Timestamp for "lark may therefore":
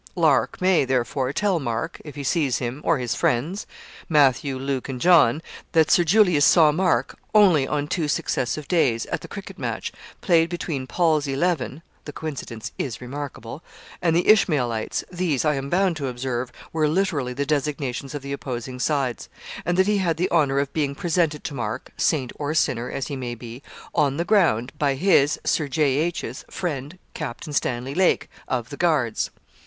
0.15-1.31